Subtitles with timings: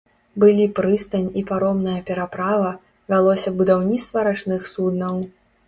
[0.43, 2.73] Былі прыстань і паромная пераправа,
[3.15, 5.25] вялося будаўніцтва рачных суднаў.